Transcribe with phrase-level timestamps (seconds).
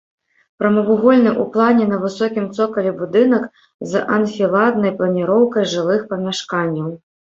[0.61, 3.43] Прамавугольны ў плане на высокім цокалі будынак
[3.91, 6.89] з анфіладнай планіроўкай жылых памяшканняў.